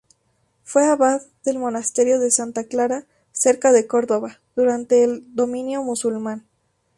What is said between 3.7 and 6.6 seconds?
de Córdoba, durante el dominio musulmán.